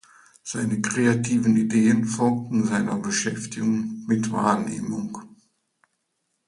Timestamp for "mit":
4.07-4.31